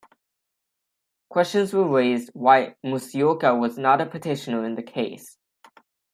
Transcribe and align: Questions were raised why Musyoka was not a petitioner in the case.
Questions 1.29 1.73
were 1.75 1.87
raised 1.87 2.31
why 2.33 2.73
Musyoka 2.83 3.53
was 3.59 3.77
not 3.77 4.01
a 4.01 4.07
petitioner 4.07 4.65
in 4.65 4.73
the 4.73 4.81
case. 4.81 5.37